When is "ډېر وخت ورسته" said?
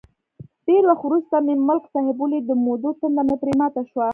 0.67-1.35